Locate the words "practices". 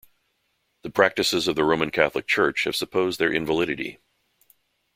0.89-1.47